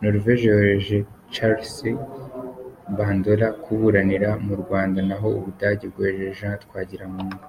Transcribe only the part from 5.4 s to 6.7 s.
Budage bwohereza Jean